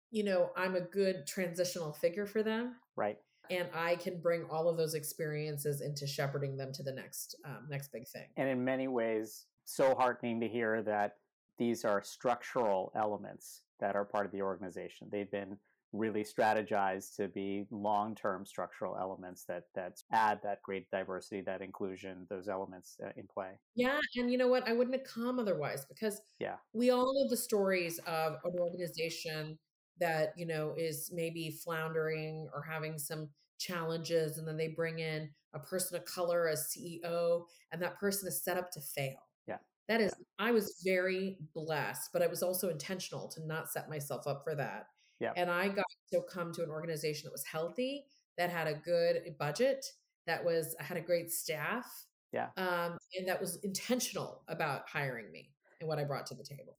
[0.10, 2.75] you know, I'm a good transitional figure for them.
[2.95, 3.17] Right.
[3.51, 7.67] And I can bring all of those experiences into shepherding them to the next um,
[7.69, 8.27] next big thing.
[8.38, 11.17] And in many ways, so heartening to hear that
[11.59, 15.07] these are structural elements that are part of the organization.
[15.11, 15.57] They've been
[15.91, 22.27] really strategized to be long-term structural elements that that add that great diversity that inclusion
[22.29, 23.49] those elements uh, in play.
[23.75, 24.67] Yeah and you know what?
[24.67, 26.55] I wouldn't have come otherwise because yeah.
[26.73, 29.57] we all know the stories of an organization
[29.99, 35.29] that you know is maybe floundering or having some challenges and then they bring in
[35.53, 37.43] a person of color as ceo
[37.73, 39.17] and that person is set up to fail
[39.89, 40.45] that is yeah.
[40.47, 44.56] i was very blessed but i was also intentional to not set myself up for
[44.56, 44.86] that
[45.19, 45.34] yeah.
[45.36, 48.06] And I got to come to an organization that was healthy,
[48.38, 49.86] that had a good budget,
[50.28, 51.86] that was had a great staff.
[52.32, 52.47] Yeah.
[52.58, 56.78] Um, and that was intentional about hiring me and what I brought to the table.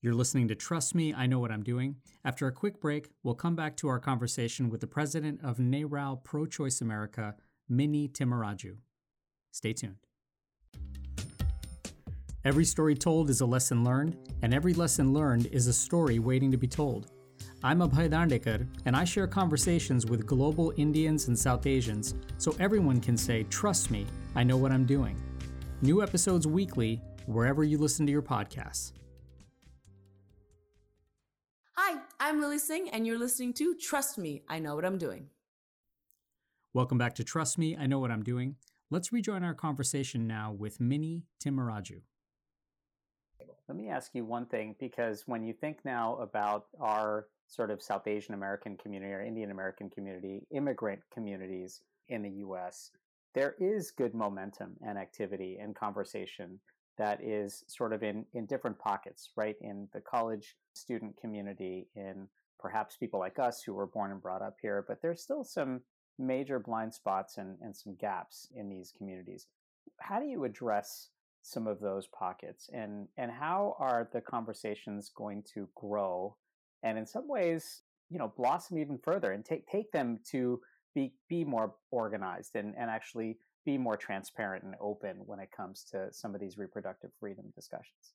[0.00, 1.96] You're listening to Trust Me, I Know What I'm Doing.
[2.24, 6.22] After a quick break, we'll come back to our conversation with the president of NARAL
[6.22, 7.34] Pro Choice America,
[7.68, 8.76] Mini Timmaraju.
[9.50, 10.07] Stay tuned.
[12.48, 16.50] Every story told is a lesson learned, and every lesson learned is a story waiting
[16.50, 17.10] to be told.
[17.62, 23.02] I'm Abhay Dandekar, and I share conversations with global Indians and South Asians so everyone
[23.02, 25.20] can say, Trust me, I know what I'm doing.
[25.82, 28.92] New episodes weekly, wherever you listen to your podcasts.
[31.76, 35.26] Hi, I'm Lilly Singh, and you're listening to Trust Me, I Know What I'm Doing.
[36.72, 38.56] Welcome back to Trust Me, I Know What I'm Doing.
[38.90, 42.00] Let's rejoin our conversation now with Mini Timmaraju.
[43.68, 47.82] Let me ask you one thing because when you think now about our sort of
[47.82, 52.90] South Asian American community or Indian American community, immigrant communities in the US,
[53.34, 56.58] there is good momentum and activity and conversation
[56.96, 59.56] that is sort of in, in different pockets, right?
[59.60, 62.26] In the college student community, in
[62.58, 65.82] perhaps people like us who were born and brought up here, but there's still some
[66.18, 69.46] major blind spots and, and some gaps in these communities.
[70.00, 71.10] How do you address
[71.48, 76.36] some of those pockets and and how are the conversations going to grow
[76.82, 80.60] and in some ways, you know, blossom even further and take take them to
[80.94, 85.84] be be more organized and, and actually be more transparent and open when it comes
[85.90, 88.14] to some of these reproductive freedom discussions.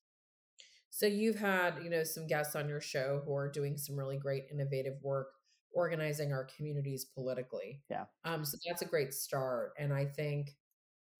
[0.89, 4.17] So you've had, you know, some guests on your show who are doing some really
[4.17, 5.27] great innovative work
[5.73, 7.81] organizing our communities politically.
[7.89, 8.05] Yeah.
[8.25, 9.73] Um, so that's a great start.
[9.79, 10.51] And I think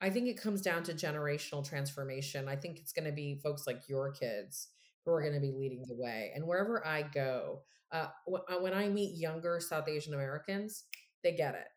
[0.04, 2.50] I think it comes down to generational transformation.
[2.50, 4.68] I think it's going to be folks like your kids
[5.06, 6.34] who are going to be leading the way.
[6.36, 10.84] And wherever I go, uh, uh, when I meet younger South Asian Americans,
[11.24, 11.68] they get it.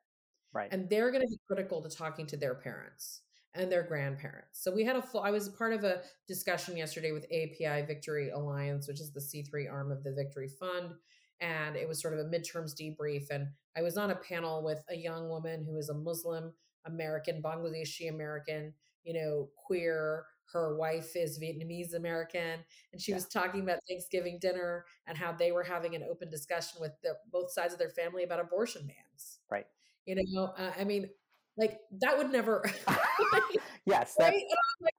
[0.53, 0.69] Right.
[0.73, 3.21] And they're going to be critical to talking to their parents
[3.55, 4.61] and their grandparents.
[4.61, 8.31] So we had a full, I was part of a discussion yesterday with API Victory
[8.31, 10.95] Alliance, which is the C3 arm of the Victory Fund.
[11.41, 13.31] And it was sort of a midterms debrief.
[13.31, 16.53] And I was on a panel with a young woman who is a Muslim
[16.87, 18.73] American, Bangladeshi American,
[19.05, 22.61] you know, queer, her wife is Vietnamese American,
[22.93, 23.17] and she yeah.
[23.17, 27.15] was talking about Thanksgiving dinner and how they were having an open discussion with the,
[27.33, 29.41] both sides of their family about abortion bans.
[29.51, 29.67] Right.
[30.07, 31.11] You know, uh, I mean,
[31.57, 32.65] like that would never.
[33.87, 34.43] yes, that's, right?
[34.81, 34.95] like,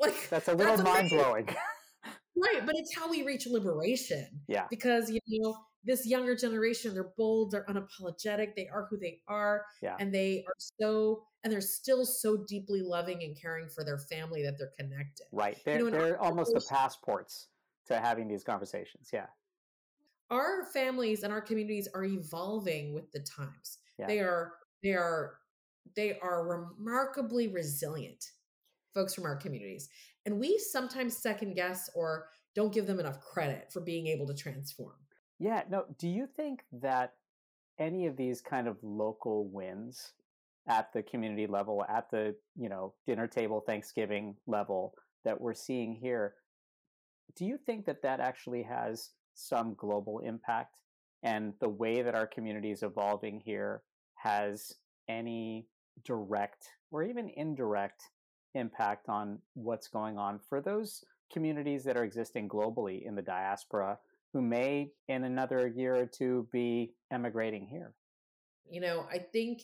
[0.00, 1.46] like, that's a little mind blowing.
[2.36, 4.26] right, but it's how we reach liberation.
[4.48, 4.66] Yeah.
[4.68, 9.64] Because you know this younger generation, they're bold, they're unapologetic, they are who they are,
[9.82, 9.96] yeah.
[9.98, 14.42] and they are so and they're still so deeply loving and caring for their family
[14.44, 15.26] that they're connected.
[15.32, 15.58] Right.
[15.64, 17.48] They're, you know, they're almost the passports
[17.86, 19.10] to having these conversations.
[19.12, 19.26] Yeah.
[20.30, 23.78] Our families and our communities are evolving with the times.
[23.98, 24.06] Yeah.
[24.06, 25.34] They are they are
[25.96, 28.24] they are remarkably resilient
[28.94, 29.88] folks from our communities.
[30.26, 34.34] And we sometimes second guess or don't give them enough credit for being able to
[34.34, 34.94] transform.
[35.42, 37.14] Yeah, no, do you think that
[37.76, 40.12] any of these kind of local wins
[40.68, 45.96] at the community level, at the, you know, dinner table Thanksgiving level that we're seeing
[45.96, 46.34] here,
[47.34, 50.76] do you think that that actually has some global impact?
[51.24, 53.82] And the way that our community is evolving here
[54.14, 54.72] has
[55.08, 55.66] any
[56.04, 58.04] direct or even indirect
[58.54, 63.98] impact on what's going on for those communities that are existing globally in the diaspora
[64.32, 67.94] who may in another year or two be emigrating here.
[68.70, 69.62] You know, I think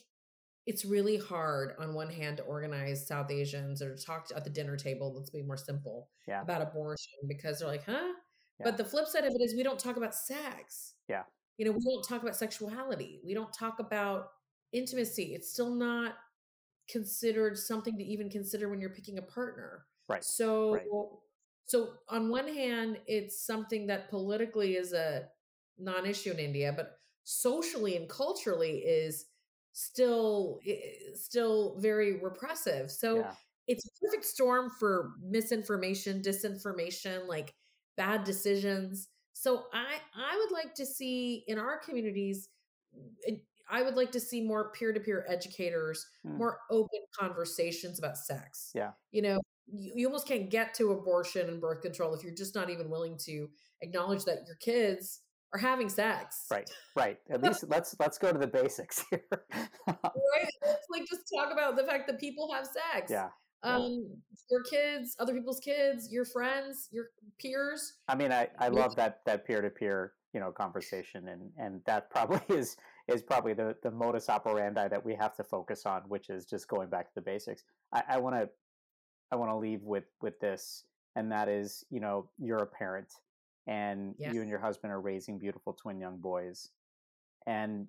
[0.67, 4.51] it's really hard on one hand to organize South Asians or talk to, at the
[4.51, 6.43] dinner table, let's be more simple, yeah.
[6.43, 8.13] about abortion because they're like, huh?
[8.61, 8.65] Yeah.
[8.65, 10.95] But the flip side of it is we don't talk about sex.
[11.09, 11.23] Yeah.
[11.57, 13.21] You know, we don't talk about sexuality.
[13.25, 14.29] We don't talk about
[14.73, 15.35] intimacy.
[15.35, 16.15] It's still not
[16.91, 19.87] considered something to even consider when you're picking a partner.
[20.09, 20.25] Right.
[20.25, 20.87] So Right.
[21.69, 25.31] So on one hand, it's something that politically is a
[25.79, 29.27] non-issue in India, but socially and culturally is
[29.73, 30.61] still
[31.15, 32.91] still very repressive.
[32.91, 33.37] So Yeah.
[33.69, 37.55] it's a perfect storm for misinformation, disinformation, like
[37.97, 39.09] bad decisions.
[39.35, 42.49] So I I would like to see in our communities
[43.71, 46.39] I would like to see more peer-to-peer educators, Mm.
[46.39, 48.71] more open conversations about sex.
[48.75, 48.93] Yeah.
[49.11, 49.41] You know,
[49.73, 52.91] you, you almost can't get to abortion and birth control if you're just not even
[52.91, 53.49] willing to
[53.81, 55.21] acknowledge that your kids
[55.53, 56.47] are having sex.
[56.51, 56.71] Right.
[56.95, 57.19] Right.
[57.31, 59.25] At least let's let's go to the basics here.
[59.87, 60.53] Right?
[60.63, 63.11] Let's like just talk about the fact that people have sex.
[63.11, 63.29] yeah.
[63.65, 63.75] yeah.
[63.75, 64.07] Um
[64.51, 67.07] your kids, other people's kids, your friends, your
[67.41, 67.95] peers.
[68.09, 71.81] I mean, I, I love that that peer to peer you know conversation, and and
[71.87, 72.77] that probably is
[73.09, 76.69] is probably the the modus operandi that we have to focus on, which is just
[76.69, 77.63] going back to the basics.
[77.93, 78.49] I, I want to
[79.31, 80.85] I want to leave with with this,
[81.17, 83.13] and that is you know you're a parent,
[83.67, 84.35] and Yes.
[84.35, 86.71] you and your husband are raising beautiful twin young boys,
[87.47, 87.87] and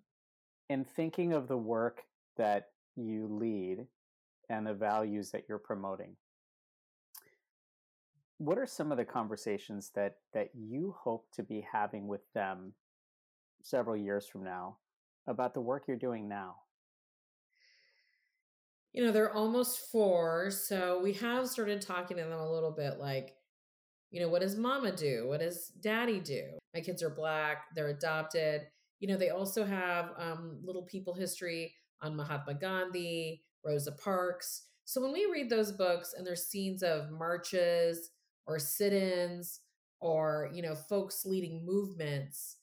[0.70, 2.04] in thinking of the work
[2.38, 3.88] that you lead
[4.50, 6.16] and the values that you're promoting
[8.40, 12.74] what are some of the conversations that that you hope to be having with them
[13.62, 14.78] several years from now
[15.28, 16.56] about the work you're doing now
[18.94, 22.98] You know, they're almost four, so we have started talking to them a little bit
[22.98, 23.36] like,
[24.10, 25.28] you know, what does mama do?
[25.28, 26.44] What does daddy do?
[26.74, 28.64] My kids are black, they're adopted.
[29.00, 34.64] You know, they also have um, little people history on Mahatma Gandhi, Rosa Parks.
[34.86, 38.10] So when we read those books and there's scenes of marches
[38.48, 39.62] or sit-ins
[40.02, 42.58] or, you know, folks leading movements,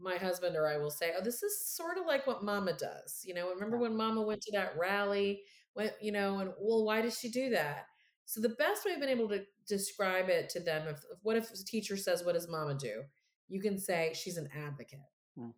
[0.00, 3.22] my husband or I will say, "Oh, this is sort of like what Mama does."
[3.24, 5.42] You know, remember when Mama went to that rally?
[5.74, 7.86] Went, you know, and well, why does she do that?
[8.24, 11.36] So the best way I've been able to describe it to them, if if- what
[11.36, 13.04] if a teacher says, "What does Mama do?"
[13.48, 15.00] You can say she's an advocate.
[15.38, 15.54] Mm.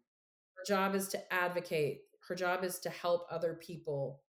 [0.54, 2.02] Her job is to advocate.
[2.28, 4.22] Her job is to help other people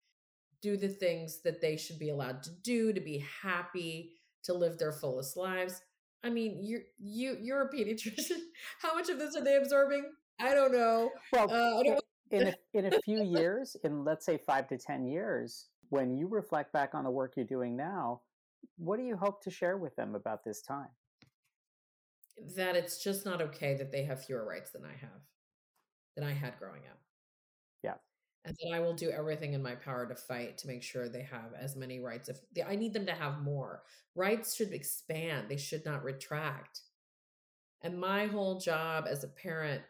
[0.61, 4.13] do the things that they should be allowed to do, to be happy,
[4.43, 5.81] to live their fullest lives.
[6.25, 8.39] I mean, you're you you're a pediatrician.
[8.81, 10.05] How much of this are they absorbing?
[10.39, 11.11] I don't know.
[11.31, 12.03] well Uh, don't.
[12.31, 16.27] in a, in a few years in let's say 5 to 10 years when you
[16.27, 18.19] reflect back on the work you're doing now
[18.77, 20.89] what do you hope to share with them about this time
[22.55, 25.21] that it's just not okay that they have fewer rights than I have,
[26.15, 26.99] than I had growing up.
[27.83, 27.95] Yeah.
[28.45, 31.53] And I will do everything in my power to fight to make sure they have
[31.59, 32.29] as many rights.
[32.29, 33.83] If they, I need them to have more
[34.15, 35.49] rights, should expand.
[35.49, 36.81] They should not retract.
[37.81, 39.81] And my whole job as a parent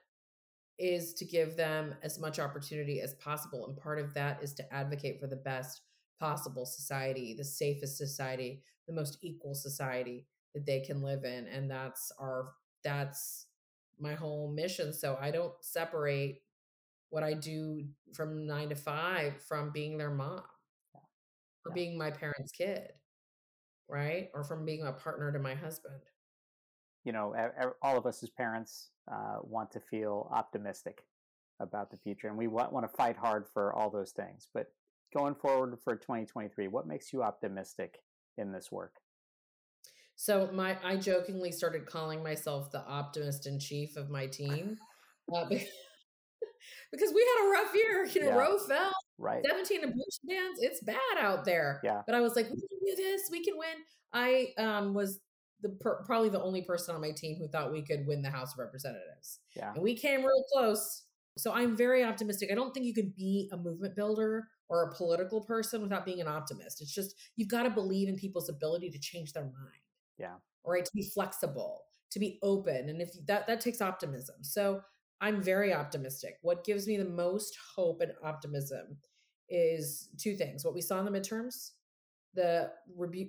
[0.77, 3.67] is to give them as much opportunity as possible.
[3.67, 5.81] And part of that is to advocate for the best
[6.19, 11.47] possible society, the safest society, the most equal society that they can live in.
[11.47, 12.53] And that's our,
[12.83, 13.47] that's
[13.99, 14.93] my whole mission.
[14.93, 16.41] So I don't separate
[17.09, 20.43] what I do from nine to five from being their mom
[21.65, 21.73] or Yeah.
[21.73, 22.91] being my parents' kid,
[23.87, 24.29] right?
[24.33, 26.01] Or from being a partner to my husband.
[27.03, 27.35] you know
[27.83, 31.05] all of us as parents uh, want to feel optimistic
[31.59, 34.73] about the future and we want, want to fight hard for all those things but
[35.13, 37.99] going forward for 2023 what makes you optimistic
[38.39, 38.95] in this work
[40.15, 44.77] So my I jokingly started calling myself the optimist in chief of my team.
[45.33, 45.45] Uh,
[46.91, 48.35] because we had a rough year, you know, Yeah.
[48.35, 51.79] Roe fell, right 17 abortion bans, it's bad out there.
[51.83, 52.01] Yeah.
[52.05, 53.77] But I was like, we can do this, we can win.
[54.13, 55.19] I um was
[55.61, 58.29] the per- probably the only person on my team who thought we could win the
[58.29, 59.39] House of Representatives.
[59.55, 61.03] yeah And we came real close.
[61.37, 62.49] So I'm very optimistic.
[62.51, 66.21] I don't think you can be a movement builder or a political person without being
[66.21, 66.81] an optimist.
[66.81, 69.81] It's just you've got to believe in people's ability to change their mind
[70.17, 74.79] yeah right to be flexible to be open and if that that takes optimism so
[75.21, 78.97] i'm very optimistic what gives me the most hope and optimism
[79.49, 81.71] is two things what we saw in the midterms
[82.33, 82.69] the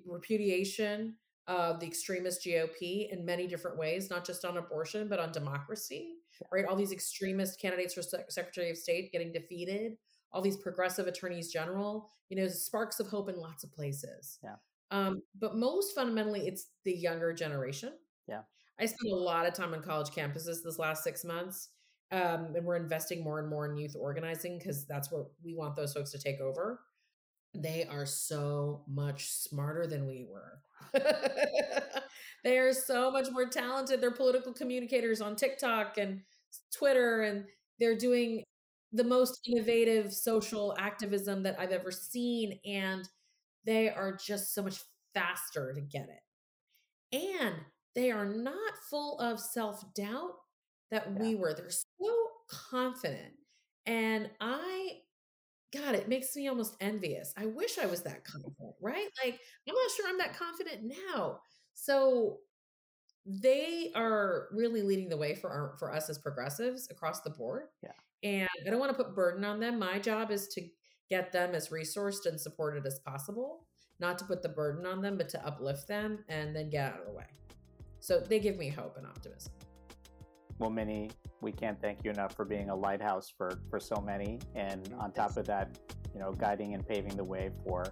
[0.07, 1.15] repudiation
[1.47, 6.15] of the extremist gop in many different ways not just on abortion but on democracy
[6.53, 9.93] right all these extremist candidates for Sec- secretary of state getting defeated
[10.33, 14.57] all these progressive attorneys general you know sparks of hope in lots of places Yeah.
[14.91, 17.93] um, but most fundamentally, it's the younger generation.
[18.29, 18.43] Yeah.
[18.79, 21.69] I spent a lot of time on college campuses this last six months.
[22.13, 25.75] Um, and we're investing more and more in youth organizing because that's what we want
[25.75, 26.81] those folks to take over.
[27.55, 30.61] They are so much smarter than we were.
[32.45, 34.01] they are so much more talented.
[34.01, 36.21] They're political communicators on TikTok and
[36.73, 37.45] Twitter, and
[37.81, 38.45] they're doing
[38.93, 42.61] the most innovative social activism that I've ever seen.
[42.65, 43.09] And
[43.65, 44.79] they are just so much
[45.13, 47.19] faster to get it.
[47.41, 47.57] And
[47.95, 50.33] they are not full of self doubt
[50.91, 51.23] that yeah.
[51.23, 51.55] we were.
[51.55, 52.15] They're so
[52.71, 53.35] confident.
[53.87, 54.99] And I,
[55.75, 57.33] God, it makes me almost envious.
[57.37, 59.09] I wish I was that confident, right?
[59.25, 61.41] Like, I'm not sure I'm that confident now.
[61.75, 62.39] So
[63.27, 67.65] they are really leading the way for our, for us as progressives across the board.
[67.83, 67.91] Yeah.
[68.23, 69.79] And I don't want to put burden on them.
[69.79, 70.63] My job is to
[71.11, 73.67] get them as resourced and supported as possible,
[74.01, 77.01] not to put the burden on them, but to uplift them and then get out
[77.01, 77.27] of the way.
[78.01, 79.53] So they give me hope and optimism.
[80.59, 84.39] Well, Mini, we can't thank you enough for being a lighthouse for, for so many.
[84.55, 85.79] And on top of that,
[86.15, 87.85] you know, guiding and paving the way for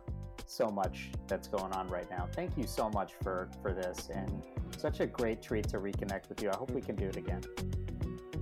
[0.46, 2.28] so much that's going on right now.
[2.34, 4.42] Thank you so much for, for this and
[4.78, 6.50] such a great treat to reconnect with you.
[6.50, 7.42] I hope we can do it again.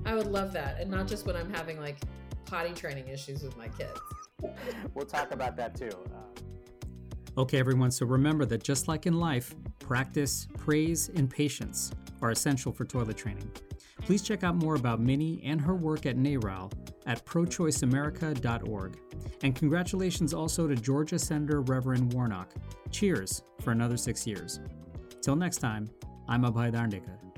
[0.07, 0.81] I would love that.
[0.81, 1.99] And not just when I'm having like
[2.45, 3.99] potty training issues with my kids.
[4.95, 5.91] we'll talk about that too.
[6.15, 7.91] Uh, okay, everyone.
[7.91, 13.17] So remember that just like in life, practice, praise, and patience are essential for toilet
[13.17, 13.51] training.
[14.05, 16.73] Please check out more about Mini and her work at NARAL
[17.07, 18.99] at prochoiceamerica.org.
[19.43, 22.53] And congratulations also to Georgia Senator Reverend Warnock.
[22.91, 24.61] Cheers for another six years.
[25.21, 25.89] Till next time,
[26.29, 27.32] I'm Abhay Dandekar.